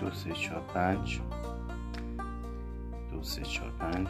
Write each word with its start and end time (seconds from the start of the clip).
دو 0.00 0.10
سه 0.10 0.32
چهار 0.32 0.62
پنج. 0.74 1.20
دو 3.12 3.22
سه 3.22 3.42
چهار 3.42 3.70
پنج. 3.70 4.08